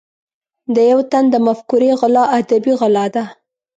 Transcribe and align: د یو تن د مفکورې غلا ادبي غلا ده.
د 0.75 0.77
یو 0.91 0.99
تن 1.11 1.23
د 1.33 1.35
مفکورې 1.47 1.89
غلا 1.99 2.23
ادبي 2.39 2.73
غلا 2.79 3.05
ده. 3.15 3.23